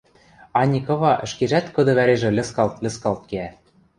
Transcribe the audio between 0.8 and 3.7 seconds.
кыва ӹшкежӓт кыды вӓрежӹ льыскалт-льыскалт кеӓ.